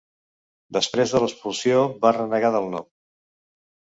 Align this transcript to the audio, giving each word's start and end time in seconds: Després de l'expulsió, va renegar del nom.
Després 0.77 1.11
de 1.15 1.19
l'expulsió, 1.23 1.83
va 2.05 2.13
renegar 2.17 2.51
del 2.57 2.67
nom. 2.75 2.89